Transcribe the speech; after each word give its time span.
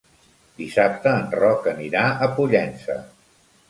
Dissabte 0.61 1.13
en 1.19 1.29
Roc 1.43 1.71
anirà 1.75 2.05
a 2.31 2.35
Pollença. 2.43 3.03